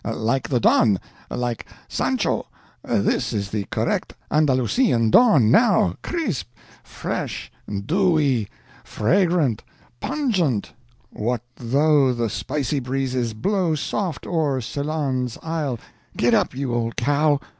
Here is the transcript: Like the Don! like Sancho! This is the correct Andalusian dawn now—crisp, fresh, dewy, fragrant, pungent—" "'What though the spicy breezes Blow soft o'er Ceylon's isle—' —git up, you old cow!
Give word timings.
Like 0.03 0.49
the 0.49 0.59
Don! 0.59 0.99
like 1.29 1.67
Sancho! 1.87 2.47
This 2.83 3.33
is 3.33 3.51
the 3.51 3.65
correct 3.65 4.15
Andalusian 4.31 5.11
dawn 5.11 5.51
now—crisp, 5.51 6.47
fresh, 6.83 7.51
dewy, 7.85 8.49
fragrant, 8.83 9.63
pungent—" 9.99 10.73
"'What 11.11 11.43
though 11.55 12.13
the 12.13 12.31
spicy 12.31 12.79
breezes 12.79 13.35
Blow 13.35 13.75
soft 13.75 14.25
o'er 14.25 14.59
Ceylon's 14.59 15.37
isle—' 15.43 15.77
—git 16.17 16.33
up, 16.33 16.55
you 16.55 16.73
old 16.73 16.95
cow! 16.95 17.39